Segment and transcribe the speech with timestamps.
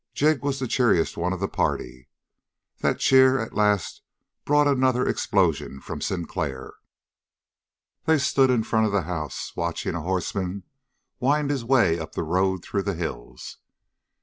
[0.15, 2.09] Jig was the cheeriest one of the party.
[2.79, 4.01] That cheer at last
[4.45, 6.73] brought another explosion from Sinclair.
[8.05, 10.63] They stood in front of the house, watching a horseman
[11.19, 13.57] wind his way up the road through the hills.